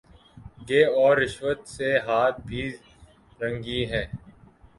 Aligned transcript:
گے 0.67 0.81
اور 0.95 1.13
رشوت 1.17 1.59
سے 1.67 1.89
ہاتھ 1.99 2.37
بھی 2.47 2.63
رنگیں 3.39 3.63
گے۔ 3.91 4.03